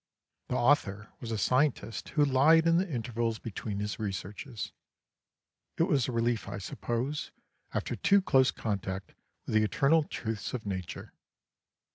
[0.47, 4.71] The author was a scientist who lied in the intervals between his researches.
[5.77, 7.29] It was a relief, I suppose,
[7.71, 9.13] after too close contact
[9.45, 11.13] with the eternal truths of Nature.